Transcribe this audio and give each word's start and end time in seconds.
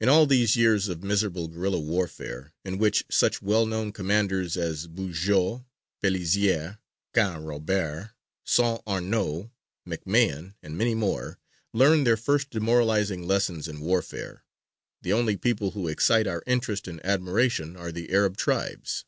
In 0.00 0.08
all 0.08 0.24
these 0.24 0.56
years 0.56 0.88
of 0.88 1.02
miserable 1.02 1.48
guerilla 1.48 1.78
warfare, 1.78 2.54
in 2.64 2.78
which 2.78 3.04
such 3.10 3.42
well 3.42 3.66
known 3.66 3.92
commanders 3.92 4.56
as 4.56 4.86
Bugeaud, 4.86 5.66
Pelissier, 6.02 6.78
Canrobert, 7.14 8.12
St. 8.46 8.80
Arnaud, 8.86 9.50
MacMahon, 9.86 10.54
and 10.62 10.78
many 10.78 10.94
more, 10.94 11.38
learned 11.74 12.06
their 12.06 12.16
first 12.16 12.48
demoralizing 12.48 13.26
lessons 13.26 13.68
in 13.68 13.80
warfare, 13.80 14.44
the 15.02 15.12
only 15.12 15.36
people 15.36 15.72
who 15.72 15.88
excite 15.88 16.26
our 16.26 16.42
interest 16.46 16.88
and 16.88 17.04
admiration 17.04 17.76
are 17.76 17.92
the 17.92 18.10
Arab 18.12 18.38
tribes. 18.38 19.04